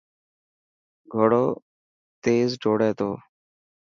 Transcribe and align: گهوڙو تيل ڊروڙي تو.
گهوڙو 1.11 1.45
تيل 2.23 2.49
ڊروڙي 2.63 2.91
تو. 2.99 3.09